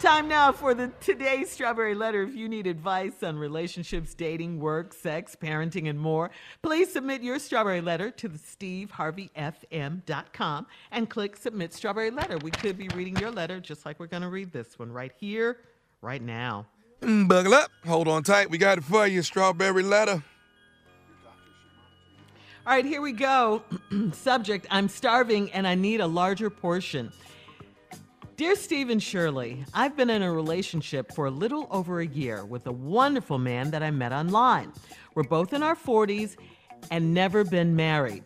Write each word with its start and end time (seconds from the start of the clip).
Time 0.00 0.28
now 0.28 0.52
for 0.52 0.74
the 0.74 0.88
today's 1.00 1.50
strawberry 1.50 1.94
letter. 1.94 2.22
If 2.22 2.36
you 2.36 2.50
need 2.50 2.66
advice 2.66 3.22
on 3.22 3.38
relationships, 3.38 4.12
dating, 4.12 4.60
work, 4.60 4.92
sex, 4.92 5.34
parenting, 5.34 5.88
and 5.88 5.98
more, 5.98 6.30
please 6.60 6.92
submit 6.92 7.22
your 7.22 7.38
strawberry 7.38 7.80
letter 7.80 8.10
to 8.10 8.28
the 8.28 8.38
steveharveyfm.com 8.38 10.66
and 10.90 11.08
click 11.08 11.38
submit 11.38 11.72
strawberry 11.72 12.10
letter. 12.10 12.36
We 12.38 12.50
could 12.50 12.76
be 12.76 12.88
reading 12.88 13.16
your 13.16 13.30
letter 13.30 13.58
just 13.58 13.86
like 13.86 13.98
we're 13.98 14.06
going 14.06 14.22
to 14.22 14.28
read 14.28 14.52
this 14.52 14.78
one 14.78 14.92
right 14.92 15.12
here, 15.18 15.60
right 16.02 16.20
now. 16.20 16.66
Mm, 17.00 17.26
buckle 17.26 17.54
up. 17.54 17.70
Hold 17.86 18.06
on 18.06 18.22
tight. 18.22 18.50
We 18.50 18.58
got 18.58 18.76
it 18.76 18.84
for 18.84 19.06
you. 19.06 19.22
Strawberry 19.22 19.82
letter. 19.82 20.22
All 22.66 22.72
right, 22.72 22.84
here 22.84 23.00
we 23.00 23.12
go. 23.12 23.62
Subject 24.12 24.66
I'm 24.70 24.90
starving 24.90 25.50
and 25.52 25.66
I 25.66 25.74
need 25.74 26.02
a 26.02 26.06
larger 26.06 26.50
portion. 26.50 27.12
Dear 28.36 28.54
Steve 28.54 28.90
and 28.90 29.02
Shirley, 29.02 29.64
I've 29.72 29.96
been 29.96 30.10
in 30.10 30.20
a 30.20 30.30
relationship 30.30 31.14
for 31.14 31.24
a 31.24 31.30
little 31.30 31.66
over 31.70 32.00
a 32.00 32.06
year 32.06 32.44
with 32.44 32.66
a 32.66 32.72
wonderful 32.72 33.38
man 33.38 33.70
that 33.70 33.82
I 33.82 33.90
met 33.90 34.12
online. 34.12 34.74
We're 35.14 35.22
both 35.22 35.54
in 35.54 35.62
our 35.62 35.74
40s 35.74 36.36
and 36.90 37.14
never 37.14 37.44
been 37.44 37.74
married. 37.74 38.24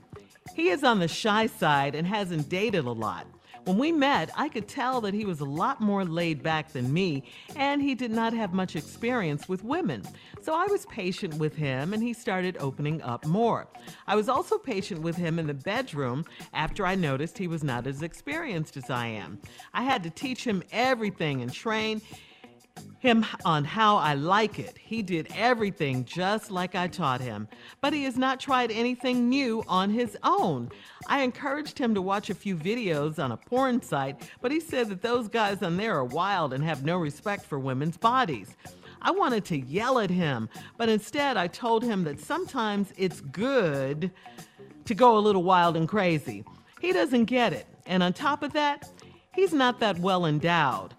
He 0.57 0.71
is 0.71 0.83
on 0.83 0.99
the 0.99 1.07
shy 1.07 1.47
side 1.47 1.95
and 1.95 2.09
hasn't 2.09 2.49
dated 2.49 2.87
a 2.87 2.91
lot. 2.91 3.25
When 3.70 3.79
we 3.79 3.92
met, 3.92 4.30
I 4.34 4.48
could 4.48 4.66
tell 4.66 5.01
that 5.02 5.15
he 5.15 5.24
was 5.24 5.38
a 5.38 5.45
lot 5.45 5.80
more 5.80 6.05
laid 6.05 6.42
back 6.42 6.73
than 6.73 6.92
me, 6.92 7.23
and 7.55 7.80
he 7.80 7.95
did 7.95 8.10
not 8.10 8.33
have 8.33 8.52
much 8.52 8.74
experience 8.74 9.48
with 9.48 9.62
women. 9.62 10.02
So 10.43 10.55
I 10.55 10.66
was 10.66 10.87
patient 10.87 11.34
with 11.34 11.55
him, 11.55 11.95
and 11.95 12.02
he 12.02 12.12
started 12.12 12.56
opening 12.59 13.01
up 13.02 13.24
more. 13.27 13.69
I 14.09 14.16
was 14.16 14.29
also 14.29 14.59
patient 14.59 15.02
with 15.02 15.15
him 15.15 15.38
in 15.38 15.46
the 15.46 15.55
bedroom 15.55 16.24
after 16.52 16.84
I 16.84 16.96
noticed 16.96 17.38
he 17.38 17.46
was 17.46 17.62
not 17.62 17.87
as 17.87 18.02
experienced 18.02 18.77
as 18.77 18.91
I 18.91 19.06
am. 19.06 19.38
I 19.73 19.84
had 19.84 20.02
to 20.02 20.10
teach 20.10 20.43
him 20.43 20.65
everything 20.73 21.41
and 21.41 21.52
train 21.52 22.02
him 23.01 23.25
on 23.45 23.65
how 23.65 23.97
I 23.97 24.15
like 24.15 24.59
it. 24.59 24.77
He 24.79 25.02
did 25.02 25.29
everything 25.35 26.05
just 26.05 26.51
like 26.51 26.74
I 26.74 26.87
taught 26.87 27.21
him, 27.21 27.49
but 27.80 27.93
he 27.93 28.05
has 28.05 28.16
not 28.16 28.38
tried 28.38 28.71
anything 28.71 29.29
new 29.29 29.65
on 29.66 29.91
his 29.91 30.16
own. 30.23 30.71
I 31.07 31.23
encouraged 31.23 31.79
him 31.79 31.95
to 31.95 32.02
watch 32.02 32.29
a 32.29 32.35
few 32.35 32.57
videos 32.57 33.18
on 33.18 33.32
a 33.32 33.37
porn 33.37 33.80
site, 33.80 34.30
but 34.43 34.52
he 34.52 34.60
said 34.60 34.88
that 34.90 35.02
those 35.02 35.29
guys 35.29 35.63
on 35.63 35.77
there 35.79 35.96
are 35.96 36.05
wild 36.05 36.52
and 36.52 36.63
have 36.63 36.85
no 36.85 36.99
respect 36.99 37.45
for 37.46 37.59
women's 37.59 37.96
bodies. 37.96 38.55
I 39.02 39.12
wanted 39.12 39.46
to 39.46 39.59
yell 39.59 39.99
at 39.99 40.10
him, 40.10 40.51
but 40.77 40.90
instead 40.90 41.38
I 41.38 41.46
told 41.46 41.83
him 41.83 42.05
that 42.05 42.21
sometimes 42.21 42.93
it's 42.99 43.23
good 43.23 44.10
to 44.85 44.95
go 44.95 45.16
a 45.16 45.21
little 45.21 45.43
wild 45.43 45.77
and 45.77 45.88
crazy. 45.88 46.45
He 46.80 46.93
doesn't 46.93 47.24
get 47.24 47.55
it, 47.55 47.66
and 47.87 48.02
on 48.02 48.12
top 48.12 48.43
of 48.43 48.52
that, 48.52 48.90
he's 49.33 49.55
not 49.55 49.80
that 49.80 49.99
well 49.99 50.27
endowed. 50.27 50.95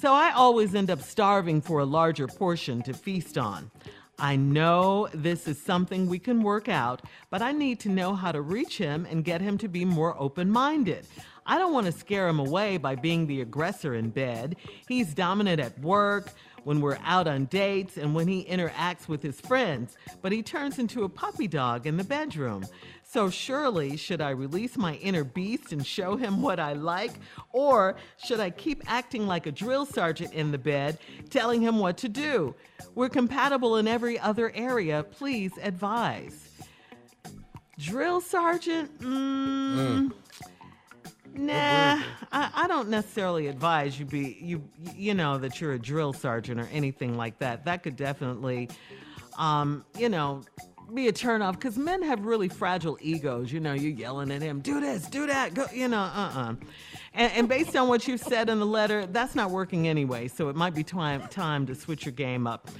So 0.00 0.12
I 0.12 0.30
always 0.30 0.76
end 0.76 0.90
up 0.90 1.02
starving 1.02 1.60
for 1.60 1.80
a 1.80 1.84
larger 1.84 2.28
portion 2.28 2.82
to 2.82 2.94
feast 2.94 3.36
on. 3.36 3.68
I 4.16 4.36
know 4.36 5.08
this 5.12 5.48
is 5.48 5.60
something 5.60 6.08
we 6.08 6.20
can 6.20 6.44
work 6.44 6.68
out, 6.68 7.02
but 7.30 7.42
I 7.42 7.50
need 7.50 7.80
to 7.80 7.88
know 7.88 8.14
how 8.14 8.30
to 8.30 8.40
reach 8.40 8.78
him 8.78 9.08
and 9.10 9.24
get 9.24 9.40
him 9.40 9.58
to 9.58 9.66
be 9.66 9.84
more 9.84 10.14
open 10.16 10.50
minded. 10.50 11.04
I 11.46 11.58
don't 11.58 11.72
want 11.72 11.86
to 11.86 11.92
scare 11.92 12.28
him 12.28 12.38
away 12.38 12.76
by 12.76 12.94
being 12.94 13.26
the 13.26 13.40
aggressor 13.40 13.96
in 13.96 14.10
bed. 14.10 14.54
He's 14.86 15.14
dominant 15.14 15.60
at 15.60 15.76
work, 15.80 16.30
when 16.68 16.82
we're 16.82 16.98
out 17.04 17.26
on 17.26 17.46
dates, 17.46 17.96
and 17.96 18.14
when 18.14 18.28
he 18.28 18.44
interacts 18.44 19.08
with 19.08 19.22
his 19.22 19.40
friends, 19.40 19.96
but 20.20 20.32
he 20.32 20.42
turns 20.42 20.78
into 20.78 21.04
a 21.04 21.08
puppy 21.08 21.48
dog 21.48 21.86
in 21.86 21.96
the 21.96 22.04
bedroom. 22.04 22.62
So, 23.10 23.30
Shirley, 23.30 23.96
should 23.96 24.20
I 24.20 24.30
release 24.30 24.76
my 24.76 24.96
inner 24.96 25.24
beast 25.24 25.72
and 25.72 25.86
show 25.86 26.16
him 26.16 26.42
what 26.42 26.60
I 26.60 26.74
like? 26.74 27.12
Or 27.52 27.96
should 28.22 28.38
I 28.38 28.50
keep 28.50 28.82
acting 28.86 29.26
like 29.26 29.46
a 29.46 29.52
drill 29.52 29.86
sergeant 29.86 30.34
in 30.34 30.52
the 30.52 30.58
bed, 30.58 30.98
telling 31.30 31.62
him 31.62 31.78
what 31.78 31.96
to 31.98 32.08
do? 32.10 32.54
We're 32.94 33.08
compatible 33.08 33.78
in 33.78 33.88
every 33.88 34.18
other 34.18 34.52
area. 34.54 35.04
Please 35.04 35.52
advise. 35.62 36.50
Drill 37.78 38.20
sergeant? 38.20 38.98
Mm, 39.00 40.12
Nah, 41.34 42.02
I, 42.32 42.50
I 42.52 42.66
don't 42.66 42.88
necessarily 42.88 43.46
advise 43.46 43.98
you 43.98 44.04
be 44.04 44.36
you 44.40 44.68
you 44.96 45.14
know 45.14 45.38
that 45.38 45.60
you're 45.60 45.74
a 45.74 45.78
drill 45.78 46.12
sergeant 46.12 46.60
or 46.60 46.68
anything 46.72 47.16
like 47.16 47.38
that. 47.38 47.64
That 47.64 47.84
could 47.84 47.94
definitely, 47.94 48.68
um, 49.38 49.84
you 49.96 50.08
know, 50.08 50.42
be 50.94 51.08
a 51.08 51.12
turnoff 51.12 51.52
because 51.52 51.76
men 51.76 52.02
have 52.02 52.24
really 52.24 52.48
fragile 52.48 52.98
egos. 53.00 53.52
You 53.52 53.60
know, 53.60 53.72
you're 53.72 53.92
yelling 53.92 54.30
at 54.30 54.42
him, 54.42 54.60
do 54.60 54.80
this, 54.80 55.06
do 55.06 55.26
that, 55.26 55.54
go, 55.54 55.66
you 55.72 55.88
know, 55.88 56.00
uh 56.00 56.32
uh 56.34 56.54
And, 57.14 57.32
and 57.32 57.48
based 57.48 57.76
on 57.76 57.88
what 57.88 58.06
you've 58.08 58.20
said 58.20 58.48
in 58.48 58.58
the 58.58 58.66
letter, 58.66 59.06
that's 59.06 59.34
not 59.34 59.50
working 59.50 59.88
anyway. 59.88 60.28
So 60.28 60.48
it 60.48 60.56
might 60.56 60.74
be 60.74 60.84
time, 60.84 61.26
time 61.28 61.66
to 61.66 61.74
switch 61.74 62.04
your 62.04 62.12
game 62.12 62.46
up. 62.46 62.70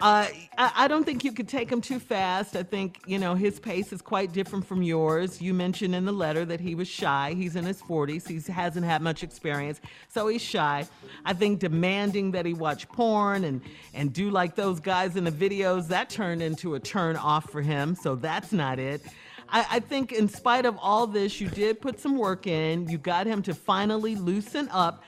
Uh, 0.00 0.28
I, 0.56 0.72
I, 0.76 0.88
don't 0.88 1.02
think 1.02 1.24
you 1.24 1.32
could 1.32 1.48
take 1.48 1.72
him 1.72 1.80
too 1.80 1.98
fast. 1.98 2.54
I 2.54 2.62
think, 2.62 3.00
you 3.06 3.18
know, 3.18 3.34
his 3.34 3.58
pace 3.58 3.92
is 3.92 4.00
quite 4.00 4.32
different 4.32 4.64
from 4.64 4.80
yours. 4.80 5.42
You 5.42 5.52
mentioned 5.52 5.92
in 5.92 6.04
the 6.04 6.12
letter 6.12 6.44
that 6.44 6.60
he 6.60 6.76
was 6.76 6.86
shy. 6.86 7.34
He's 7.36 7.56
in 7.56 7.64
his 7.64 7.82
40s. 7.82 8.28
He 8.28 8.52
hasn't 8.52 8.86
had 8.86 9.02
much 9.02 9.24
experience, 9.24 9.80
so 10.08 10.28
he's 10.28 10.40
shy. 10.40 10.86
I 11.24 11.32
think 11.32 11.58
demanding 11.58 12.30
that 12.30 12.46
he 12.46 12.54
watch 12.54 12.88
porn 12.90 13.42
and, 13.42 13.60
and 13.92 14.12
do 14.12 14.30
like 14.30 14.54
those 14.54 14.78
guys 14.78 15.16
in 15.16 15.24
the 15.24 15.32
videos, 15.32 15.88
that 15.88 16.10
turned 16.10 16.42
into 16.42 16.76
a 16.76 16.80
turn 16.80 17.16
off 17.16 17.50
for 17.50 17.60
him, 17.60 17.96
so 17.96 18.14
that's 18.14 18.52
not 18.52 18.78
it. 18.78 19.02
I, 19.48 19.66
I 19.68 19.80
think, 19.80 20.12
in 20.12 20.28
spite 20.28 20.64
of 20.64 20.78
all 20.80 21.08
this, 21.08 21.40
you 21.40 21.48
did 21.48 21.80
put 21.80 21.98
some 21.98 22.16
work 22.16 22.46
in. 22.46 22.88
You 22.88 22.98
got 22.98 23.26
him 23.26 23.42
to 23.42 23.54
finally 23.54 24.14
loosen 24.14 24.68
up 24.68 25.02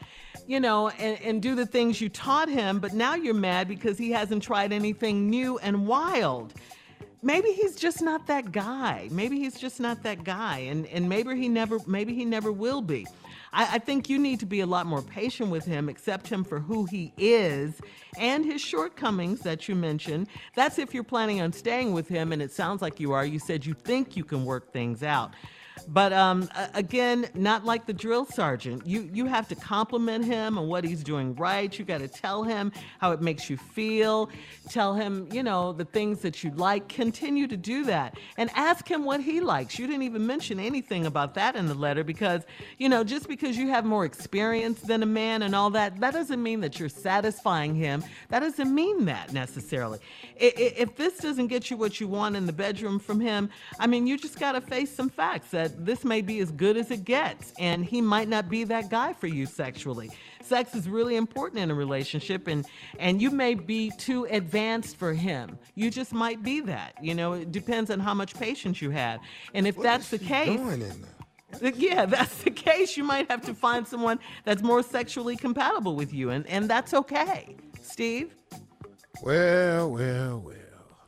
you 0.47 0.61
know, 0.61 0.89
and, 0.89 1.21
and 1.23 1.43
do 1.43 1.55
the 1.55 1.67
things 1.67 2.01
you 2.01 2.09
taught 2.09 2.49
him, 2.49 2.79
but 2.79 2.93
now 2.93 3.15
you're 3.15 3.35
mad 3.35 3.69
because 3.69 3.99
he 3.99 4.11
hasn't 4.11 4.43
tried 4.43 4.73
anything 4.73 5.29
new 5.31 5.59
and 5.59 5.87
wild 5.87 6.55
maybe 7.23 7.51
he's 7.53 7.77
just 7.77 8.03
not 8.03 8.27
that 8.27 8.53
guy. 8.53 9.09
Maybe 9.11 9.39
he's 9.39 9.59
just 9.59 9.81
not 9.81 10.03
that 10.03 10.25
guy, 10.25 10.59
and 10.59 10.87
and 10.87 11.09
maybe 11.09 11.37
he 11.37 11.49
never 11.49 11.79
maybe 11.87 12.15
he 12.15 12.25
never 12.25 12.53
will 12.53 12.83
be. 12.83 13.07
I, 13.53 13.75
I, 13.75 13.79
think 13.79 14.09
you 14.09 14.17
need 14.17 14.39
to 14.41 14.47
be 14.47 14.61
a 14.61 14.67
lot 14.67 14.87
more 14.87 15.03
patient 15.03 15.51
with 15.51 15.65
him, 15.65 15.89
accept 15.89 16.29
him 16.29 16.45
for 16.45 16.61
who 16.61 16.85
he 16.85 17.13
is, 17.17 17.81
and 18.17 18.45
his 18.45 18.61
shortcomings 18.61 19.41
that 19.41 19.69
you 19.69 19.75
mentioned. 19.75 20.29
That's 20.55 20.79
if 20.79 20.95
you're 20.95 21.03
planning 21.03 21.41
on 21.41 21.53
staying 21.53 21.93
with 21.93 22.09
him, 22.09 22.33
and 22.33 22.41
it 22.41 22.53
sounds 22.53 22.81
like 22.81 23.01
you 23.01 23.13
are. 23.13 23.27
You 23.27 23.41
said 23.41 23.67
you 23.67 23.75
think 23.75 24.17
you 24.17 24.25
can 24.25 24.45
work 24.45 24.73
things 24.73 25.03
out. 25.03 25.35
But 25.89 26.13
um, 26.13 26.49
again, 26.75 27.29
not 27.35 27.65
like 27.65 27.87
the 27.87 27.93
drill 27.93 28.25
sergeant. 28.25 28.87
You 28.87 29.09
you 29.13 29.27
have 29.27 29.49
to 29.49 29.55
compliment 29.55 30.25
him 30.25 30.59
on 30.59 30.69
what 30.69 30.85
he's 30.85 31.03
doing 31.03 31.35
right. 31.35 31.77
You 31.77 31.85
got 31.85 31.99
to 31.99 32.09
tell 32.09 32.43
him 32.43 32.73
how 32.99 33.13
it 33.13 33.21
makes 33.21 33.51
you 33.51 33.57
feel. 33.57 34.31
Tell 34.69 34.95
him, 34.95 35.29
you 35.33 35.43
know, 35.43 35.73
the 35.73 35.85
things 35.85 36.21
that 36.21 36.43
you 36.45 36.51
like. 36.53 36.89
Continue 36.89 37.47
to 37.49 37.57
do 37.57 37.85
that 37.85 38.19
and 38.37 38.51
ask 38.55 38.89
him 38.89 39.05
what 39.05 39.21
he 39.21 39.41
likes. 39.41 39.79
You 39.79 39.87
didn't 39.87 40.03
even 40.03 40.27
mention 40.27 40.61
anything 40.61 41.07
about 41.07 41.35
that 41.35 41.57
in 41.57 41.67
the 41.67 41.75
letter 41.75 42.05
because, 42.05 42.43
you 42.79 42.89
know, 42.89 43.05
just 43.05 43.29
because 43.29 43.57
you 43.57 43.69
have 43.69 43.85
more 43.85 44.05
experience 44.05 44.81
than 44.81 45.03
a 45.03 45.07
man 45.07 45.43
and 45.43 45.55
all 45.55 45.71
that, 45.71 46.01
that 46.01 46.13
doesn't 46.13 46.43
mean 46.43 46.61
that 46.61 46.79
you're 46.79 46.89
satisfying 46.89 47.75
him. 47.75 48.05
That 48.29 48.41
doesn't 48.41 48.75
mean 48.75 49.05
that 49.07 49.33
necessarily. 49.33 49.99
If 50.37 50.97
this 50.97 51.19
doesn't 51.19 51.49
get 51.49 51.71
you 51.71 51.77
what 51.77 52.01
you 52.01 52.09
want 52.09 52.37
in 52.37 52.47
the 52.47 52.53
bedroom 52.53 52.99
from 52.99 53.21
him, 53.21 53.51
I 53.79 53.87
mean, 53.87 54.07
you 54.07 54.19
just 54.19 54.39
got 54.39 54.53
to 54.53 54.61
face 54.61 54.91
some 54.91 55.09
facts 55.09 55.51
that 55.51 55.70
this 55.79 56.05
may 56.05 56.21
be 56.21 56.41
as 56.41 56.51
good 56.51 56.77
as 56.77 56.91
it 56.91 57.05
gets, 57.05 57.53
and 57.59 57.85
he 57.85 58.01
might 58.01 58.29
not 58.29 58.49
be 58.49 58.65
that 58.65 58.91
guy 58.91 59.13
for 59.13 59.27
you 59.27 59.47
sexually. 59.47 60.11
Sex 60.43 60.75
is 60.75 60.89
really 60.89 61.17
important 61.17 61.61
in 61.61 61.71
a 61.71 61.75
relationship, 61.75 62.47
and 62.49 62.67
and 62.99 63.21
you 63.21 63.31
may 63.31 63.55
be 63.55 63.91
too 63.99 64.25
advanced 64.31 64.97
for 64.97 65.13
him. 65.13 65.59
You 65.75 65.91
just 65.91 66.13
might 66.13 66.43
be 66.43 66.61
that. 66.61 66.95
You 67.03 67.15
know, 67.15 67.35
it 67.35 67.53
depends 67.53 67.91
on 67.91 68.01
how 68.01 68.15
much 68.15 68.35
patience 68.35 68.81
you 68.83 68.91
have, 68.91 69.21
and 69.55 69.67
if 69.67 69.77
what 69.77 69.85
that's 69.85 70.11
the 70.11 70.19
case. 70.19 70.61
Yeah, 71.61 72.07
that's 72.07 72.43
the 72.43 72.51
case. 72.51 72.97
You 72.97 73.05
might 73.05 73.31
have 73.31 73.43
to 73.43 73.55
find 73.55 73.87
someone 73.87 74.21
that's 74.45 74.63
more 74.63 74.83
sexually 74.83 75.37
compatible 75.37 75.97
with 75.97 76.13
you, 76.13 76.31
and, 76.31 76.47
and 76.47 76.71
that's 76.71 76.95
okay. 76.95 77.57
Steve? 77.83 78.35
Well, 79.23 79.91
well, 79.91 80.39
well. 80.39 80.55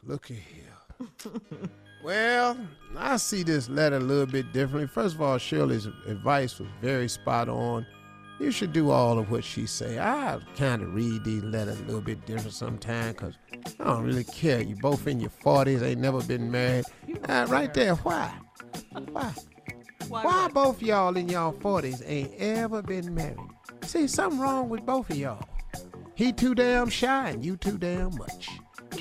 Looky 0.04 0.42
here. 0.52 1.32
Well, 2.02 2.58
I 2.96 3.16
see 3.16 3.42
this 3.42 3.68
letter 3.68 3.96
a 3.96 4.00
little 4.00 4.26
bit 4.26 4.52
differently. 4.52 4.88
First 4.88 5.14
of 5.14 5.22
all, 5.22 5.38
Shirley's 5.38 5.86
advice 6.06 6.58
was 6.58 6.68
very 6.80 7.08
spot 7.08 7.48
on. 7.48 7.86
You 8.40 8.50
should 8.50 8.72
do 8.72 8.90
all 8.90 9.20
of 9.20 9.30
what 9.30 9.44
she 9.44 9.66
say. 9.66 10.00
I 10.00 10.40
kind 10.56 10.82
of 10.82 10.92
read 10.94 11.22
these 11.22 11.44
letters 11.44 11.78
a 11.78 11.84
little 11.84 12.00
bit 12.00 12.26
different 12.26 12.54
sometimes 12.54 13.12
because 13.12 13.38
I 13.78 13.84
don't 13.84 14.02
really 14.02 14.24
care. 14.24 14.60
You 14.60 14.74
both 14.76 15.06
in 15.06 15.20
your 15.20 15.30
40s, 15.30 15.80
ain't 15.82 16.00
never 16.00 16.20
been 16.22 16.50
married. 16.50 16.84
Uh, 17.28 17.46
right 17.48 17.72
there, 17.72 17.94
why? 17.96 18.34
Why? 19.12 19.32
Why, 20.08 20.24
why 20.24 20.48
both 20.48 20.82
y'all 20.82 21.16
in 21.16 21.28
y'all 21.28 21.52
40s 21.52 22.02
ain't 22.04 22.34
ever 22.38 22.82
been 22.82 23.14
married? 23.14 23.38
See, 23.82 24.08
something 24.08 24.40
wrong 24.40 24.68
with 24.68 24.84
both 24.84 25.08
of 25.08 25.16
y'all. 25.16 25.48
He 26.14 26.32
too 26.32 26.54
damn 26.54 26.88
shy 26.88 27.30
and 27.30 27.44
you 27.44 27.56
too 27.56 27.78
damn 27.78 28.16
much. 28.16 28.48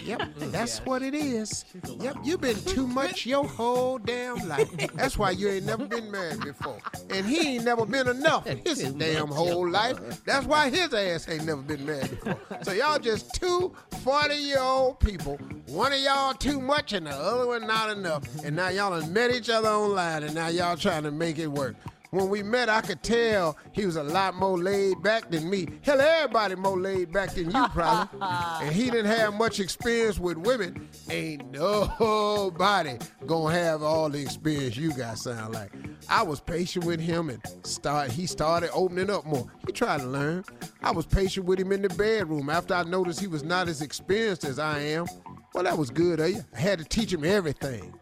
Yep, 0.04 0.22
that's 0.52 0.80
what 0.80 1.02
it 1.02 1.14
is. 1.14 1.66
Yep, 2.00 2.18
you've 2.24 2.42
been 2.42 2.60
too 2.66 2.88
much 2.88 3.26
your 3.26 3.46
whole 3.48 3.98
damn 3.98 4.48
life. 4.48 4.70
That's 4.96 5.18
why 5.18 5.32
you 5.32 5.50
ain't 5.50 5.66
never 5.66 5.86
been 5.86 6.12
married 6.12 6.42
before. 6.42 6.78
And 7.10 7.26
he 7.26 7.56
ain't 7.56 7.66
never 7.66 7.86
been 7.86 8.08
enough 8.08 8.46
his 8.46 8.92
damn 8.94 9.28
whole 9.28 9.70
life. 9.70 10.24
That's 10.26 10.46
why 10.46 10.70
his 10.70 10.94
ass 10.94 11.28
ain't 11.30 11.46
never 11.46 11.62
been 11.62 11.86
married 11.86 12.10
before. 12.10 12.38
So 12.64 12.74
y'all 12.74 13.00
just 13.00 13.34
two 13.34 13.74
40 14.04 14.36
year 14.36 14.60
old 14.60 15.00
people. 15.00 15.38
One 15.68 15.94
of 15.94 16.00
y'all 16.00 16.34
too 16.34 16.62
much 16.62 16.94
and 16.94 17.08
the 17.08 17.12
other 17.12 17.48
one 17.48 17.66
not 17.66 17.90
enough. 17.90 18.24
And 18.44 18.56
now 18.56 18.70
y'all 18.70 18.94
have 18.94 19.10
met 19.12 19.32
each 19.32 19.50
other 19.50 19.70
online 19.70 20.24
and 20.24 20.36
now 20.36 20.48
y'all 20.48 20.78
trying 20.78 21.04
to 21.04 21.12
make 21.12 21.40
it 21.40 21.48
work. 21.48 21.76
When 22.12 22.28
we 22.28 22.44
met, 22.44 22.68
I 22.68 22.82
could 22.82 23.02
tell 23.04 23.58
he 23.72 23.86
was 23.86 23.96
a 23.96 24.04
lot 24.04 24.36
more 24.36 24.58
laid 24.58 25.02
back 25.02 25.32
than 25.32 25.50
me. 25.50 25.66
Hell, 25.82 26.02
everybody 26.02 26.56
more 26.56 26.78
laid 26.78 27.14
back 27.14 27.34
than 27.34 27.50
you, 27.50 27.68
probably. 27.70 28.20
and 28.22 28.76
he 28.76 28.90
didn't 28.90 29.06
have 29.06 29.34
much 29.34 29.62
experience 29.62 30.20
with 30.20 30.36
women. 30.36 30.90
Ain't 31.10 31.50
nobody 31.52 32.98
gonna 33.26 33.56
have 33.56 33.82
all 33.82 34.10
the 34.10 34.22
experience 34.22 34.76
you 34.76 34.92
got. 34.92 35.20
Sound 35.20 35.54
like 35.54 35.72
I 36.10 36.22
was 36.22 36.42
patient 36.42 36.84
with 36.84 37.00
him, 37.00 37.30
and 37.30 37.42
start 37.64 38.12
he 38.12 38.28
started 38.28 38.72
opening 38.74 39.10
up 39.10 39.26
more. 39.26 39.50
He 39.66 39.72
tried 39.72 40.02
to 40.02 40.08
learn. 40.08 40.44
I 40.84 40.92
was 40.92 41.06
patient 41.06 41.46
with 41.46 41.60
him 41.60 41.72
in 41.72 41.82
the 41.82 41.90
bedroom 41.90 42.50
after 42.50 42.74
I 42.74 42.84
noticed 42.84 43.22
he 43.22 43.28
was 43.28 43.44
not 43.44 43.70
as 43.70 43.82
experienced 43.82 44.44
as 44.44 44.60
I 44.60 44.80
am. 44.80 45.06
Well, 45.54 45.64
that 45.64 45.78
was 45.78 45.90
good 45.90 46.20
of 46.20 46.30
you. 46.30 46.44
I 46.54 46.60
had 46.60 46.80
to 46.80 46.84
teach 46.84 47.14
him 47.14 47.24
everything 47.24 47.94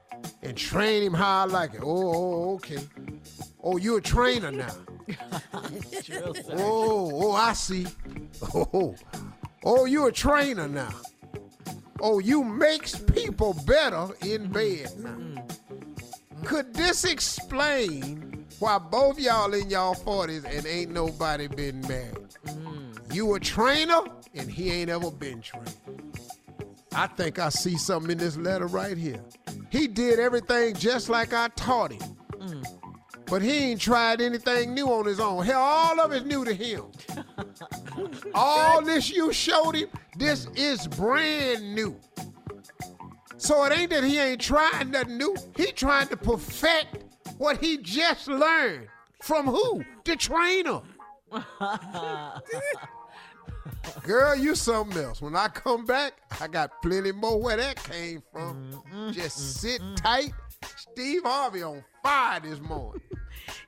and 0.41 0.57
train 0.57 1.03
him 1.03 1.13
how 1.13 1.41
I 1.41 1.45
like 1.45 1.75
it. 1.75 1.81
Oh, 1.83 1.87
oh, 1.87 2.13
oh 2.13 2.53
okay. 2.55 2.79
Oh, 3.61 3.77
you 3.77 3.97
a 3.97 4.01
trainer 4.01 4.51
now. 4.51 4.73
oh, 5.53 7.11
oh, 7.13 7.31
I 7.33 7.53
see. 7.53 7.87
Oh, 8.53 8.95
oh, 9.63 9.85
you 9.85 10.07
a 10.07 10.11
trainer 10.11 10.67
now. 10.67 10.93
Oh, 11.99 12.19
you 12.19 12.43
makes 12.43 12.95
people 12.95 13.53
better 13.65 14.07
in 14.25 14.49
bed 14.49 14.91
now. 14.99 15.09
Mm-hmm. 15.09 16.43
Could 16.45 16.73
this 16.73 17.03
explain 17.03 18.45
why 18.59 18.77
both 18.77 19.19
y'all 19.19 19.53
in 19.53 19.69
y'all 19.69 19.95
40s 19.95 20.45
and 20.45 20.65
ain't 20.65 20.91
nobody 20.91 21.47
been 21.47 21.81
married? 21.81 22.15
Mm-hmm. 22.45 23.11
You 23.11 23.35
a 23.35 23.39
trainer 23.39 24.01
and 24.33 24.49
he 24.49 24.71
ain't 24.71 24.89
ever 24.89 25.11
been 25.11 25.41
trained. 25.41 25.75
I 26.93 27.07
think 27.07 27.39
I 27.39 27.49
see 27.49 27.77
something 27.77 28.11
in 28.11 28.17
this 28.17 28.37
letter 28.37 28.67
right 28.67 28.97
here. 28.97 29.23
He 29.69 29.87
did 29.87 30.19
everything 30.19 30.75
just 30.75 31.09
like 31.09 31.33
I 31.33 31.49
taught 31.49 31.91
him. 31.91 32.17
But 33.29 33.41
he 33.43 33.71
ain't 33.71 33.81
tried 33.81 34.21
anything 34.21 34.73
new 34.73 34.87
on 34.87 35.05
his 35.05 35.19
own. 35.19 35.45
Hell, 35.45 35.61
all 35.61 35.99
of 35.99 36.11
it's 36.11 36.25
new 36.25 36.43
to 36.43 36.53
him. 36.53 36.85
all 38.33 38.81
this 38.81 39.09
you 39.11 39.31
showed 39.31 39.75
him, 39.75 39.89
this 40.17 40.47
is 40.55 40.87
brand 40.87 41.75
new. 41.75 41.95
So 43.37 43.63
it 43.65 43.77
ain't 43.77 43.91
that 43.91 44.03
he 44.03 44.17
ain't 44.17 44.41
trying 44.41 44.91
nothing 44.91 45.17
new. 45.17 45.35
He 45.55 45.71
trying 45.71 46.07
to 46.07 46.17
perfect 46.17 47.05
what 47.37 47.57
he 47.57 47.77
just 47.77 48.27
learned. 48.27 48.87
From 49.21 49.45
who? 49.45 49.83
The 50.05 50.15
trainer. 50.15 50.81
Girl, 54.03 54.35
you 54.35 54.55
something 54.55 55.01
else. 55.01 55.21
When 55.21 55.35
I 55.35 55.47
come 55.49 55.85
back, 55.85 56.13
I 56.41 56.47
got 56.47 56.81
plenty 56.81 57.11
more 57.11 57.39
where 57.41 57.57
that 57.57 57.83
came 57.83 58.23
from. 58.31 58.81
Just 59.11 59.61
sit 59.61 59.81
tight. 59.97 60.33
Steve 60.75 61.21
Harvey 61.23 61.63
on 61.63 61.83
fire 62.03 62.39
this 62.39 62.59
morning. 62.59 63.01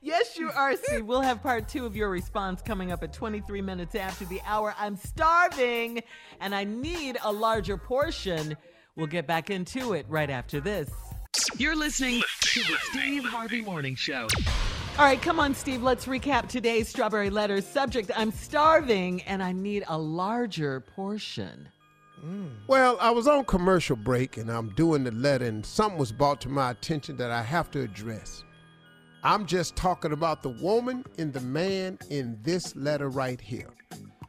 Yes, 0.02 0.38
you 0.38 0.52
are, 0.52 0.76
Steve. 0.76 1.06
We'll 1.06 1.22
have 1.22 1.42
part 1.42 1.68
two 1.68 1.86
of 1.86 1.96
your 1.96 2.10
response 2.10 2.62
coming 2.62 2.92
up 2.92 3.04
at 3.04 3.14
23 3.14 3.62
minutes 3.62 3.96
after 3.96 4.26
the 4.26 4.42
hour. 4.46 4.74
I'm 4.78 4.98
starving 4.98 6.02
and 6.40 6.54
I 6.56 6.64
need 6.64 7.18
a 7.24 7.32
larger 7.32 7.78
portion. 7.78 8.56
We'll 8.96 9.08
get 9.08 9.28
back 9.28 9.50
into 9.50 9.94
it 9.94 10.06
right 10.10 10.30
after 10.30 10.60
this. 10.60 10.90
You're 11.58 11.76
listening 11.76 12.22
to 12.42 12.60
the 12.62 12.78
Steve 12.92 13.24
Harvey 13.24 13.62
Morning 13.62 13.96
Show. 13.96 14.28
All 14.98 15.06
right, 15.06 15.22
come 15.22 15.40
on, 15.40 15.56
Steve. 15.56 15.82
Let's 15.82 16.06
recap 16.06 16.50
today's 16.50 16.90
Strawberry 16.90 17.30
Letters. 17.30 17.66
Subject 17.66 18.12
I'm 18.16 18.32
starving 18.32 19.22
and 19.24 19.42
I 19.42 19.54
need 19.54 19.86
a 19.88 19.98
larger 19.98 20.82
portion. 20.82 21.70
Well, 22.68 22.98
I 23.02 23.10
was 23.10 23.28
on 23.28 23.46
commercial 23.46 23.96
break 23.96 24.38
and 24.38 24.52
I'm 24.52 24.70
doing 24.76 25.04
the 25.04 25.12
letter, 25.12 25.46
and 25.46 25.66
something 25.66 25.98
was 25.98 26.12
brought 26.12 26.40
to 26.42 26.50
my 26.50 26.70
attention 26.70 27.18
that 27.18 27.32
I 27.32 27.42
have 27.42 27.72
to 27.72 27.82
address. 27.82 28.44
I'm 29.24 29.46
just 29.46 29.76
talking 29.76 30.14
about 30.14 30.42
the 30.42 30.50
woman 30.50 31.06
and 31.20 31.32
the 31.32 31.42
man 31.42 32.00
in 32.10 32.40
this 32.42 32.76
letter 32.76 33.08
right 33.08 33.40
here. 33.40 33.70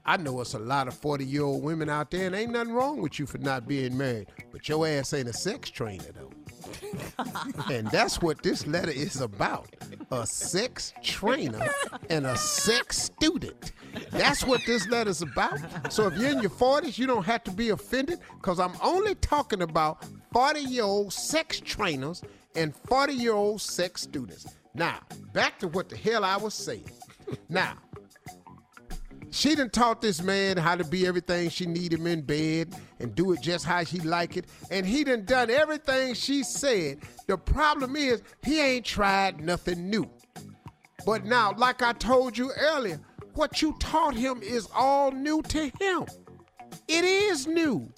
I 0.05 0.19
know 0.19 0.41
it's 0.41 0.53
a 0.53 0.59
lot 0.59 0.87
of 0.89 0.95
40 0.95 1.25
year 1.25 1.45
old 1.45 1.63
women 1.63 1.89
out 1.89 2.11
there, 2.11 2.27
and 2.27 2.35
ain't 2.35 2.53
nothing 2.53 2.75
wrong 2.75 3.01
with 3.01 3.19
you 3.19 3.25
for 3.27 3.39
not 3.39 3.67
being 3.67 3.97
married, 3.97 4.27
but 4.51 4.69
your 4.69 4.87
ass 4.87 5.15
ain't 5.15 5.29
a 5.29 5.33
sex 5.33 5.71
trainer, 5.71 6.05
though. 6.15 6.31
and 7.73 7.87
that's 7.91 8.21
what 8.21 8.43
this 8.43 8.67
letter 8.67 8.91
is 8.91 9.21
about 9.21 9.69
a 10.11 10.27
sex 10.27 10.93
trainer 11.03 11.69
and 12.11 12.27
a 12.27 12.37
sex 12.37 12.99
student. 12.99 13.73
That's 14.11 14.45
what 14.45 14.61
this 14.67 14.87
letter's 14.89 15.23
about. 15.23 15.59
So 15.91 16.07
if 16.09 16.19
you're 16.19 16.31
in 16.31 16.41
your 16.41 16.51
40s, 16.51 16.99
you 16.99 17.07
don't 17.07 17.25
have 17.25 17.45
to 17.45 17.51
be 17.51 17.71
offended 17.71 18.19
because 18.37 18.61
I'm 18.61 18.75
only 18.83 19.15
talking 19.17 19.63
about 19.63 20.05
40 20.33 20.61
year 20.61 20.85
old 20.85 21.13
sex 21.13 21.61
trainers 21.61 22.23
and 22.55 22.75
40 22.75 23.15
year 23.15 23.33
old 23.33 23.63
sex 23.63 24.03
students. 24.03 24.47
Now, 24.75 25.01
back 25.33 25.59
to 25.61 25.69
what 25.69 25.89
the 25.89 25.97
hell 25.97 26.25
I 26.25 26.37
was 26.37 26.55
saying. 26.55 26.91
Now, 27.49 27.75
she 29.31 29.55
done 29.55 29.71
taught 29.71 30.03
this 30.03 30.23
man 30.23 30.59
how 30.59 30.77
to 30.77 30.85
be 30.85 31.07
everything 31.07 31.49
she 31.49 31.65
need 31.65 31.93
him 31.93 32.07
in 32.07 32.21
bed 32.21 32.75
and 33.01 33.15
do 33.15 33.33
it 33.33 33.41
just 33.41 33.65
how 33.65 33.83
she 33.83 33.99
like 34.01 34.37
it. 34.37 34.47
And 34.71 34.85
he 34.85 35.05
done 35.05 35.25
done 35.25 35.51
everything 35.51 36.15
she 36.15 36.43
said. 36.43 36.99
The 37.27 37.39
problem 37.39 37.97
is 37.97 38.23
he 38.43 38.61
ain't 38.61 38.85
tried 38.85 39.41
nothing 39.41 39.89
new. 39.89 40.09
But 41.07 41.25
now, 41.25 41.55
like 41.57 41.83
I 41.83 41.93
told 41.95 42.37
you 42.37 42.53
earlier, 42.53 43.01
what 43.35 43.63
you 43.63 43.75
taught 43.81 44.15
him 44.15 44.43
is 44.43 44.69
all 44.75 45.11
new 45.11 45.43
to 45.43 45.73
him. 45.81 46.07
It 46.87 47.05
is 47.05 47.47
new. 47.47 47.91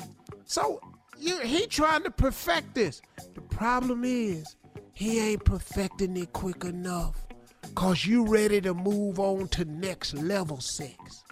So 0.45 0.81
you, 1.19 1.39
he 1.41 1.67
trying 1.67 2.05
to 2.05 2.11
perfect 2.11 2.75
this. 2.75 3.03
The 3.35 3.41
problem 3.41 4.05
is 4.05 4.55
he 4.95 5.21
ain't 5.21 5.45
perfecting 5.45 6.17
it 6.17 6.33
quick 6.33 6.65
enough. 6.65 7.27
Cause 7.75 8.07
you 8.07 8.27
ready 8.27 8.61
to 8.61 8.73
move 8.73 9.19
on 9.19 9.49
to 9.49 9.65
next 9.65 10.15
level 10.15 10.61
sex. 10.61 11.25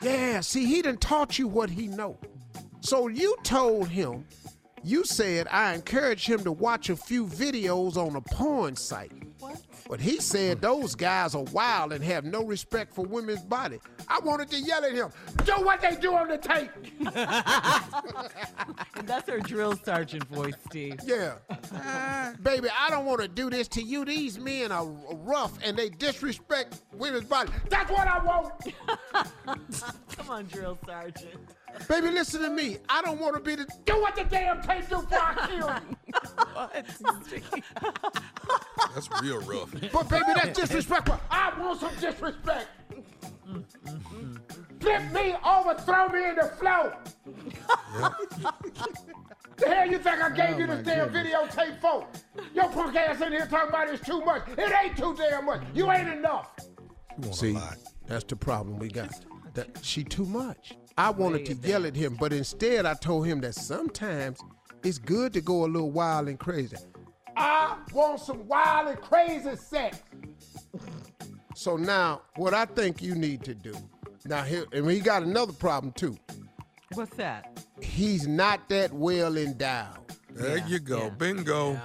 Yeah, 0.00 0.40
see, 0.40 0.66
he 0.66 0.82
done 0.82 0.96
taught 0.98 1.38
you 1.38 1.46
what 1.48 1.70
he 1.70 1.88
know. 1.88 2.18
So 2.80 3.08
you 3.08 3.36
told 3.42 3.88
him, 3.88 4.26
you 4.82 5.04
said 5.04 5.46
I 5.50 5.74
encouraged 5.74 6.26
him 6.26 6.44
to 6.44 6.52
watch 6.52 6.90
a 6.90 6.96
few 6.96 7.26
videos 7.26 7.96
on 7.96 8.16
a 8.16 8.20
porn 8.20 8.76
site. 8.76 9.12
But 9.88 10.00
he 10.00 10.20
said 10.20 10.60
those 10.60 10.94
guys 10.94 11.34
are 11.34 11.42
wild 11.44 11.92
and 11.92 12.02
have 12.04 12.24
no 12.24 12.44
respect 12.44 12.94
for 12.94 13.04
women's 13.04 13.42
body. 13.44 13.78
I 14.08 14.18
wanted 14.20 14.50
to 14.50 14.60
yell 14.60 14.84
at 14.84 14.92
him, 14.92 15.10
do 15.44 15.52
what 15.64 15.80
they 15.80 15.96
do 15.96 16.14
on 16.14 16.28
the 16.28 16.38
tape. 16.38 16.70
And 18.96 19.08
that's 19.08 19.28
her 19.28 19.40
drill 19.40 19.76
sergeant 19.76 20.24
voice, 20.28 20.54
Steve. 20.66 20.98
Yeah. 21.04 21.34
Baby, 22.42 22.68
I 22.78 22.90
don't 22.90 23.04
want 23.04 23.20
to 23.20 23.28
do 23.28 23.50
this 23.50 23.68
to 23.68 23.82
you. 23.82 24.04
These 24.04 24.38
men 24.38 24.72
are 24.72 24.86
rough 24.86 25.58
and 25.62 25.76
they 25.76 25.88
disrespect 25.88 26.82
women's 26.92 27.24
body. 27.26 27.50
That's 27.68 27.90
what 27.90 28.06
I 28.06 28.24
want. 28.24 28.52
Come 30.16 30.30
on, 30.30 30.46
drill 30.46 30.78
sergeant. 30.86 31.34
Baby, 31.88 32.10
listen 32.10 32.42
to 32.42 32.50
me. 32.50 32.78
I 32.88 33.02
don't 33.02 33.18
want 33.18 33.34
to 33.34 33.40
be 33.40 33.56
the 33.56 33.66
do 33.84 34.00
what 34.00 34.14
the 34.14 34.24
damn 34.24 34.62
tape 34.62 34.88
do 34.88 35.04
I 35.10 35.48
kill 35.48 35.56
you. 35.58 35.96
That's 38.94 39.08
real 39.22 39.40
rough. 39.40 39.74
But 39.92 40.08
baby, 40.08 40.24
that's 40.34 40.58
disrespectful. 40.58 41.20
I 41.30 41.52
want 41.58 41.80
some 41.80 41.94
disrespect. 42.00 42.68
Flip 44.80 45.12
me 45.12 45.34
over, 45.44 45.74
throw 45.74 46.08
me 46.08 46.28
in 46.28 46.36
the 46.36 46.52
floor. 46.58 46.96
the 49.56 49.66
hell 49.66 49.90
you 49.90 49.98
think 49.98 50.22
I 50.22 50.30
gave 50.30 50.58
you 50.58 50.66
this 50.66 50.84
damn 50.84 51.10
videotape 51.10 51.80
for? 51.80 52.06
Your 52.54 52.68
punk 52.68 52.96
ass 52.96 53.20
in 53.20 53.32
here 53.32 53.46
talking 53.46 53.70
about 53.70 53.88
it's 53.88 54.06
too 54.06 54.24
much. 54.24 54.42
It 54.56 54.72
ain't 54.82 54.96
too 54.96 55.14
damn 55.16 55.46
much. 55.46 55.62
You 55.74 55.90
ain't 55.90 56.08
enough. 56.08 56.50
See, 57.32 57.58
that's 58.06 58.24
the 58.24 58.36
problem 58.36 58.78
we 58.78 58.88
got. 58.88 59.12
That 59.54 59.78
she 59.82 60.04
too 60.04 60.26
much. 60.26 60.76
I 60.96 61.10
wanted 61.10 61.46
to 61.46 61.54
yell 61.68 61.86
at 61.86 61.96
him, 61.96 62.16
but 62.18 62.32
instead 62.32 62.86
I 62.86 62.94
told 62.94 63.26
him 63.26 63.40
that 63.40 63.54
sometimes 63.54 64.38
it's 64.84 64.98
good 64.98 65.32
to 65.32 65.40
go 65.40 65.64
a 65.64 65.66
little 65.66 65.90
wild 65.90 66.28
and 66.28 66.38
crazy. 66.38 66.76
I 67.36 67.76
want 67.92 68.20
some 68.20 68.46
wild 68.46 68.88
and 68.88 69.00
crazy 69.00 69.56
sex. 69.56 69.98
So 71.56 71.76
now, 71.76 72.22
what 72.36 72.54
I 72.54 72.64
think 72.64 73.02
you 73.02 73.14
need 73.14 73.42
to 73.44 73.54
do. 73.54 73.74
Now 74.26 74.42
here, 74.42 74.64
and 74.72 74.88
he 74.90 75.00
got 75.00 75.22
another 75.22 75.52
problem 75.52 75.92
too. 75.92 76.16
What's 76.94 77.14
that? 77.16 77.60
He's 77.80 78.26
not 78.26 78.68
that 78.68 78.92
well 78.92 79.36
endowed. 79.36 79.98
There 80.30 80.58
Yeah, 80.58 80.66
you 80.66 80.78
go. 80.78 80.98
yeah. 81.04 81.08
Bingo. 81.10 81.80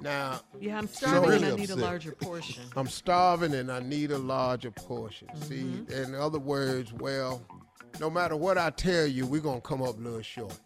Now 0.00 0.40
Yeah, 0.58 0.78
I'm 0.78 0.88
starving 0.88 1.30
really 1.30 1.44
and 1.44 1.52
I 1.52 1.56
need 1.56 1.70
a 1.70 1.76
larger 1.76 2.12
portion. 2.12 2.64
I'm 2.76 2.88
starving 2.88 3.54
and 3.54 3.70
I 3.70 3.80
need 3.80 4.10
a 4.10 4.18
larger 4.18 4.70
portion. 4.72 5.28
Mm-hmm. 5.28 5.88
See, 5.88 5.94
in 5.96 6.14
other 6.14 6.40
words, 6.40 6.92
well, 6.92 7.42
no 8.00 8.10
matter 8.10 8.34
what 8.36 8.58
I 8.58 8.70
tell 8.70 9.06
you, 9.06 9.26
we're 9.26 9.40
gonna 9.40 9.60
come 9.60 9.82
up 9.82 9.96
a 9.98 10.00
little 10.00 10.22
short. 10.22 10.58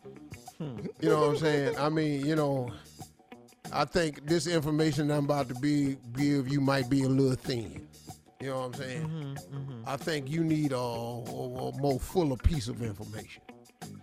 You 1.00 1.10
know 1.10 1.20
what 1.20 1.30
I'm 1.30 1.36
saying? 1.38 1.76
I 1.78 1.88
mean, 1.88 2.24
you 2.24 2.34
know, 2.36 2.70
I 3.72 3.84
think 3.84 4.26
this 4.26 4.46
information 4.46 5.10
I'm 5.10 5.24
about 5.24 5.48
to 5.48 5.54
be 5.56 5.96
give 6.16 6.48
you 6.48 6.60
might 6.60 6.88
be 6.88 7.02
a 7.02 7.08
little 7.08 7.34
thin. 7.36 7.86
You 8.40 8.48
know 8.48 8.58
what 8.60 8.64
I'm 8.66 8.74
saying? 8.74 9.38
I 9.86 9.96
think 9.96 10.30
you 10.30 10.44
need 10.44 10.72
a, 10.72 10.76
a, 10.76 10.78
a 10.80 11.72
more 11.80 11.98
fuller 11.98 12.36
piece 12.36 12.68
of 12.68 12.82
information. 12.82 13.42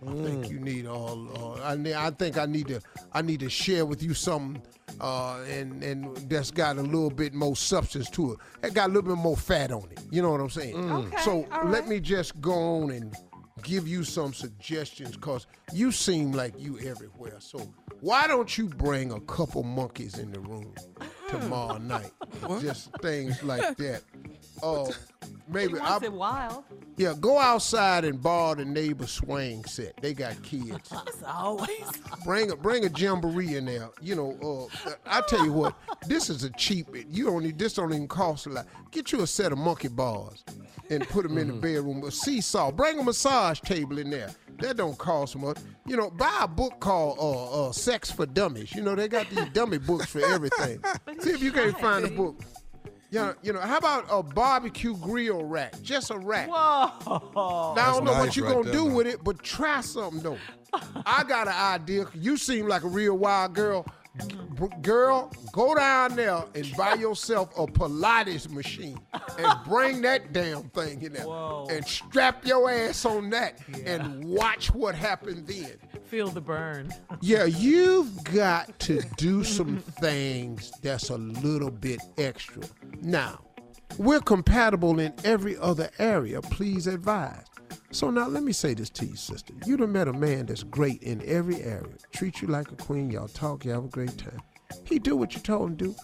I 0.06 0.12
think 0.22 0.50
you 0.50 0.60
need 0.60 0.86
all. 0.86 1.28
Uh, 1.58 1.62
I, 1.62 1.76
ne- 1.76 1.94
I 1.94 2.10
think 2.10 2.36
I 2.38 2.46
need 2.46 2.68
to. 2.68 2.80
I 3.12 3.22
need 3.22 3.40
to 3.40 3.48
share 3.48 3.86
with 3.86 4.02
you 4.02 4.12
something, 4.12 4.60
uh, 5.00 5.38
and 5.48 5.82
and 5.82 6.16
that's 6.28 6.50
got 6.50 6.76
a 6.76 6.82
little 6.82 7.10
bit 7.10 7.32
more 7.32 7.56
substance 7.56 8.10
to 8.10 8.32
it. 8.32 8.38
That 8.60 8.74
got 8.74 8.90
a 8.90 8.92
little 8.92 9.14
bit 9.14 9.22
more 9.22 9.36
fat 9.36 9.72
on 9.72 9.88
it. 9.90 10.00
You 10.10 10.20
know 10.22 10.30
what 10.30 10.40
I'm 10.40 10.50
saying? 10.50 10.90
Okay, 10.90 11.16
So 11.22 11.46
let 11.66 11.88
me 11.88 12.00
just 12.00 12.38
go 12.40 12.52
on 12.82 12.90
and 12.90 13.14
give 13.62 13.86
you 13.86 14.04
some 14.04 14.32
suggestions, 14.32 15.16
cause 15.16 15.46
you 15.72 15.92
seem 15.92 16.32
like 16.32 16.54
you 16.58 16.78
everywhere. 16.80 17.36
So 17.38 17.58
why 18.00 18.26
don't 18.26 18.56
you 18.58 18.66
bring 18.68 19.12
a 19.12 19.20
couple 19.20 19.62
monkeys 19.62 20.18
in 20.18 20.32
the 20.32 20.40
room 20.40 20.74
uh-huh. 21.00 21.38
tomorrow 21.38 21.78
night? 21.78 22.10
Just 22.60 22.90
things 23.00 23.42
like 23.42 23.76
that. 23.76 24.02
Oh, 24.62 24.88
maybe 25.48 25.74
He 25.74 25.78
I, 25.80 25.90
wants 25.90 26.06
it 26.06 26.12
wild. 26.12 26.64
Yeah, 26.96 27.14
go 27.20 27.38
outside 27.38 28.04
and 28.04 28.22
borrow 28.22 28.54
the 28.54 28.64
neighbor 28.64 29.06
swing 29.06 29.64
set. 29.64 29.96
They 30.00 30.14
got 30.14 30.40
kids. 30.42 30.92
Always. 31.26 31.84
bring 32.24 32.50
a 32.50 32.56
bring 32.56 32.84
a 32.84 32.88
jamboree 32.88 33.56
in 33.56 33.64
there. 33.64 33.90
You 34.00 34.14
know, 34.14 34.70
uh, 34.86 34.90
I 35.06 35.22
tell 35.22 35.44
you 35.44 35.52
what, 35.52 35.74
this 36.06 36.30
is 36.30 36.44
a 36.44 36.50
cheap. 36.50 36.88
You 37.08 37.26
don't 37.26 37.42
need 37.42 37.58
this. 37.58 37.74
Don't 37.74 37.92
even 37.92 38.08
cost 38.08 38.46
a 38.46 38.50
lot. 38.50 38.66
Get 38.90 39.12
you 39.12 39.22
a 39.22 39.26
set 39.26 39.52
of 39.52 39.58
monkey 39.58 39.88
bars 39.88 40.44
and 40.90 41.06
put 41.08 41.24
them 41.24 41.38
in 41.38 41.48
the 41.48 41.54
bedroom. 41.54 42.04
A 42.04 42.10
seesaw. 42.10 42.70
Bring 42.70 42.98
a 42.98 43.02
massage 43.02 43.60
table 43.60 43.98
in 43.98 44.10
there. 44.10 44.30
That 44.58 44.76
don't 44.76 44.96
cost 44.96 45.36
much. 45.36 45.58
You 45.86 45.96
know, 45.96 46.10
buy 46.10 46.40
a 46.42 46.48
book 46.48 46.78
called 46.78 47.18
uh, 47.18 47.68
uh, 47.68 47.72
"Sex 47.72 48.10
for 48.10 48.24
Dummies." 48.24 48.72
You 48.72 48.82
know, 48.82 48.94
they 48.94 49.08
got 49.08 49.28
these 49.28 49.48
dummy 49.52 49.78
books 49.78 50.06
for 50.06 50.24
everything. 50.24 50.80
See 51.18 51.30
if 51.30 51.42
you 51.42 51.50
can't 51.50 51.78
find 51.80 52.04
a 52.04 52.10
book. 52.10 52.40
Yeah, 53.14 53.32
you 53.42 53.52
know, 53.52 53.60
how 53.60 53.78
about 53.78 54.06
a 54.10 54.22
barbecue 54.22 54.96
grill 54.96 55.44
rack? 55.44 55.80
Just 55.82 56.10
a 56.10 56.18
rack. 56.18 56.48
Whoa. 56.48 57.74
Now, 57.74 57.74
I 57.76 57.92
don't 57.92 58.04
know 58.04 58.12
what 58.12 58.36
you're 58.36 58.46
right 58.46 58.54
gonna 58.54 58.64
there, 58.64 58.72
do 58.72 58.84
man. 58.86 58.94
with 58.94 59.06
it, 59.06 59.22
but 59.24 59.42
try 59.42 59.80
something 59.80 60.22
though. 60.22 60.38
I 61.06 61.24
got 61.24 61.46
an 61.46 61.54
idea. 61.54 62.06
You 62.14 62.36
seem 62.36 62.66
like 62.66 62.82
a 62.82 62.88
real 62.88 63.16
wild 63.16 63.54
girl. 63.54 63.86
B- 64.56 64.68
Girl, 64.80 65.32
go 65.52 65.74
down 65.74 66.14
there 66.14 66.44
and 66.54 66.72
buy 66.76 66.94
yourself 66.94 67.50
a 67.58 67.66
Pilates 67.66 68.48
machine 68.48 68.96
and 69.36 69.52
bring 69.66 70.02
that 70.02 70.32
damn 70.32 70.62
thing 70.70 71.02
in 71.02 71.14
there 71.14 71.26
Whoa. 71.26 71.66
and 71.68 71.84
strap 71.84 72.46
your 72.46 72.70
ass 72.70 73.04
on 73.04 73.30
that 73.30 73.58
and 73.84 74.24
watch 74.24 74.72
what 74.72 74.94
happens 74.94 75.42
then. 75.48 75.72
Feel 76.06 76.28
the 76.28 76.40
burn. 76.40 76.92
Yeah, 77.20 77.44
you've 77.44 78.22
got 78.24 78.78
to 78.80 79.00
do 79.16 79.42
some 79.42 79.78
things 79.78 80.70
that's 80.82 81.10
a 81.10 81.16
little 81.16 81.70
bit 81.70 82.00
extra. 82.18 82.62
Now, 83.00 83.40
we're 83.98 84.20
compatible 84.20 85.00
in 85.00 85.14
every 85.24 85.56
other 85.56 85.90
area. 85.98 86.40
Please 86.42 86.86
advise. 86.86 87.44
So 87.90 88.10
now 88.10 88.26
let 88.26 88.42
me 88.42 88.52
say 88.52 88.74
this 88.74 88.90
to 88.90 89.06
you, 89.06 89.16
sister. 89.16 89.54
You 89.66 89.76
done 89.76 89.92
met 89.92 90.08
a 90.08 90.12
man 90.12 90.46
that's 90.46 90.62
great 90.64 91.02
in 91.02 91.22
every 91.26 91.62
area. 91.62 91.94
Treat 92.12 92.42
you 92.42 92.48
like 92.48 92.70
a 92.70 92.76
queen. 92.76 93.10
Y'all 93.10 93.28
talk. 93.28 93.64
Y'all 93.64 93.74
have 93.74 93.84
a 93.84 93.88
great 93.88 94.16
time. 94.18 94.40
He 94.84 94.98
do 94.98 95.16
what 95.16 95.34
you 95.34 95.40
told 95.40 95.70
him 95.70 95.76
to 95.76 95.84
do. 95.86 95.94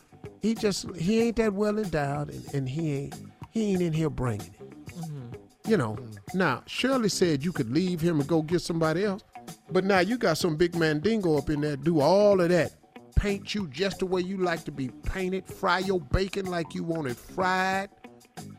He 0.41 0.55
just 0.55 0.95
he 0.97 1.21
ain't 1.21 1.37
that 1.37 1.53
well 1.53 1.79
endowed, 1.79 2.31
and, 2.31 2.55
and 2.55 2.69
he 2.69 2.93
ain't 2.93 3.15
he 3.51 3.73
ain't 3.73 3.83
in 3.83 3.93
here 3.93 4.11
bringing 4.11 4.47
it. 4.47 4.95
Mm-hmm. 4.95 5.71
You 5.71 5.77
know. 5.77 5.99
Now 6.33 6.63
Shirley 6.67 7.09
said 7.09 7.45
you 7.45 7.53
could 7.53 7.71
leave 7.73 8.01
him 8.01 8.21
and 8.21 8.29
go 8.29 8.43
get 8.43 8.61
somebody 8.61 9.05
else, 9.05 9.25
but 9.73 9.85
now 9.85 10.01
you 10.01 10.19
got 10.19 10.39
some 10.39 10.57
big 10.57 10.75
mandingo 10.75 11.37
up 11.39 11.51
in 11.51 11.61
there 11.61 11.77
do 11.77 12.01
all 12.01 12.41
of 12.41 12.49
that. 12.49 12.73
Paint 13.17 13.55
you 13.55 13.69
just 13.69 13.99
the 13.99 14.07
way 14.07 14.21
you 14.21 14.39
like 14.39 14.65
to 14.65 14.73
be 14.73 14.89
painted. 15.05 15.47
Fry 15.47 15.81
your 15.81 16.01
bacon 16.01 16.47
like 16.47 16.75
you 16.75 16.83
want 16.83 17.09
it 17.09 17.17
fried. 17.17 17.91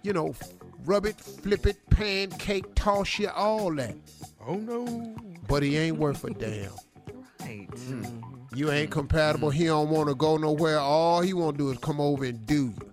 You 0.04 0.14
know, 0.14 0.36
rub 0.86 1.06
it, 1.06 1.20
flip 1.20 1.66
it, 1.66 1.78
pancake, 1.90 2.66
toss 2.76 3.18
you, 3.18 3.30
all 3.30 3.74
that. 3.76 3.96
Oh 4.46 4.56
no. 4.56 5.16
But 5.48 5.64
he 5.64 5.78
ain't 5.78 5.98
worth 5.98 6.24
a 6.24 6.30
damn. 6.32 6.72
Right. 7.40 7.70
Mm-hmm. 7.72 8.02
Mm-hmm. 8.02 8.56
You 8.56 8.72
ain't 8.72 8.92
compatible. 8.92 9.50
He 9.50 9.66
don't 9.66 9.90
want 9.90 10.10
to 10.10 10.16
go 10.16 10.38
nowhere. 10.38 10.80
All 10.80 11.22
he 11.22 11.34
want 11.34 11.58
to 11.58 11.64
do 11.64 11.72
is 11.72 11.78
come 11.78 12.02
over 12.02 12.26
and 12.26 12.46
do 12.46 12.74
you. 12.78 12.92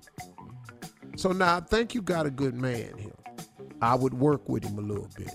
So 1.16 1.32
now 1.32 1.56
I 1.56 1.60
think 1.60 1.94
you 1.94 2.02
got 2.02 2.26
a 2.26 2.30
good 2.30 2.54
man 2.54 2.96
here. 2.96 3.12
I 3.82 3.94
would 3.96 4.14
work 4.14 4.48
with 4.48 4.64
him 4.64 4.78
a 4.78 4.82
little 4.82 5.08
bit. 5.16 5.30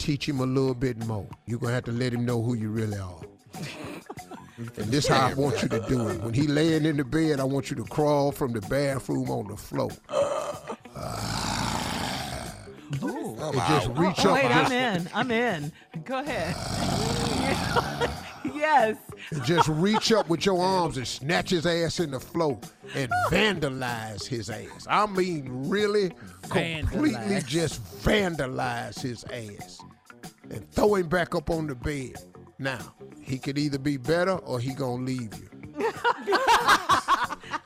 Teach 0.00 0.26
him 0.26 0.40
a 0.40 0.46
little 0.46 0.74
bit 0.74 0.96
more. 1.06 1.28
You're 1.46 1.58
going 1.58 1.70
to 1.70 1.74
have 1.74 1.84
to 1.84 1.92
let 1.92 2.12
him 2.14 2.24
know 2.24 2.40
who 2.42 2.54
you 2.54 2.70
really 2.70 2.98
are. 2.98 3.20
and 4.56 4.90
this 4.90 5.06
how 5.06 5.28
I 5.28 5.34
want 5.34 5.60
you 5.62 5.68
to 5.68 5.80
do 5.88 6.08
it. 6.08 6.22
When 6.22 6.32
he 6.32 6.46
laying 6.46 6.86
in 6.86 6.96
the 6.96 7.04
bed, 7.04 7.38
I 7.38 7.44
want 7.44 7.68
you 7.70 7.76
to 7.76 7.84
crawl 7.84 8.32
from 8.32 8.52
the 8.52 8.62
bathroom 8.62 9.30
on 9.30 9.48
the 9.48 9.56
floor. 9.58 9.90
Ah. 10.08 10.58
and 12.92 13.54
just 13.54 13.88
reach 13.88 14.24
Oh, 14.24 14.30
up. 14.30 14.34
wait, 14.34 14.42
just- 14.48 14.72
I'm 14.72 14.72
in. 14.72 15.08
I'm 15.14 15.30
in. 15.30 15.72
Go 16.04 16.18
ahead. 16.20 16.56
yes. 18.60 18.96
and 19.30 19.44
just 19.44 19.68
reach 19.68 20.12
up 20.12 20.28
with 20.28 20.46
your 20.46 20.60
arms 20.62 20.96
and 20.96 21.06
snatch 21.06 21.50
his 21.50 21.66
ass 21.66 22.00
in 22.00 22.10
the 22.10 22.20
floor 22.20 22.58
and 22.94 23.10
vandalize 23.30 24.26
his 24.26 24.50
ass. 24.50 24.86
I 24.88 25.06
mean, 25.06 25.48
really, 25.68 26.12
completely 26.42 27.10
Vandalize. 27.12 27.46
just 27.46 27.84
vandalize 28.04 29.00
his 29.00 29.24
ass 29.24 29.80
and 30.50 30.70
throw 30.72 30.96
him 30.96 31.08
back 31.08 31.34
up 31.34 31.50
on 31.50 31.66
the 31.66 31.74
bed. 31.74 32.16
Now, 32.58 32.78
he 33.20 33.38
could 33.38 33.56
either 33.58 33.78
be 33.78 33.96
better 33.96 34.32
or 34.32 34.60
he 34.60 34.74
gonna 34.74 35.02
leave 35.02 35.32
you. 35.34 35.48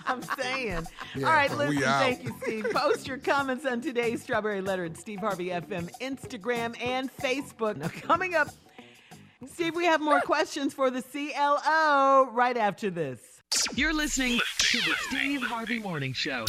I'm 0.07 0.23
saying. 0.23 0.87
Yeah, 1.17 1.27
All 1.27 1.33
right, 1.33 1.51
we 1.51 1.57
listen, 1.57 1.85
out. 1.85 2.01
thank 2.01 2.25
you, 2.25 2.35
Steve. 2.43 2.71
Post 2.73 3.09
your 3.09 3.19
comments 3.19 3.65
on 3.67 3.81
today's 3.81 4.23
Strawberry 4.23 4.61
Letter 4.61 4.85
at 4.85 4.97
Steve 4.97 5.21
Harvey 5.21 5.49
FM, 5.49 5.91
Instagram, 6.01 6.81
and 6.83 7.11
Facebook. 7.17 7.77
Now, 7.77 7.89
coming 7.89 8.35
up, 8.35 8.49
Steve, 9.47 9.75
we 9.75 9.85
have 9.85 10.01
more 10.01 10.21
questions 10.21 10.73
for 10.75 10.91
the 10.91 11.03
CLO 11.03 12.31
right 12.33 12.57
after 12.57 12.91
this. 12.91 13.21
You're 13.75 13.95
listening 13.95 14.41
to 14.59 14.79
the 14.79 14.95
Steve 15.09 15.43
Harvey 15.43 15.79
Morning 15.79 16.13
Show. 16.13 16.45